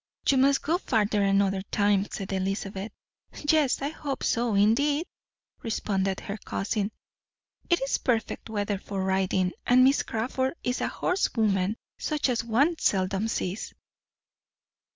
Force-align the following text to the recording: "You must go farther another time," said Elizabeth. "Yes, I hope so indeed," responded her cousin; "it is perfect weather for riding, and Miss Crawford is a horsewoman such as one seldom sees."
"You 0.27 0.37
must 0.39 0.63
go 0.63 0.79
farther 0.79 1.21
another 1.21 1.61
time," 1.69 2.07
said 2.09 2.33
Elizabeth. 2.33 2.91
"Yes, 3.47 3.83
I 3.83 3.89
hope 3.89 4.23
so 4.23 4.55
indeed," 4.55 5.05
responded 5.61 6.21
her 6.21 6.37
cousin; 6.37 6.91
"it 7.69 7.79
is 7.83 7.99
perfect 7.99 8.49
weather 8.49 8.79
for 8.79 9.03
riding, 9.03 9.51
and 9.67 9.83
Miss 9.83 10.01
Crawford 10.01 10.55
is 10.63 10.81
a 10.81 10.87
horsewoman 10.87 11.77
such 11.99 12.29
as 12.29 12.43
one 12.43 12.79
seldom 12.79 13.27
sees." 13.27 13.75